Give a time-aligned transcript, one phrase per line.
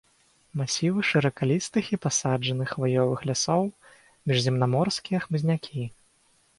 [0.61, 3.63] Масівы шыракалістых і пасаджаных хваёвых лясоў,
[4.33, 5.83] міжземнаморскія хмызнякі.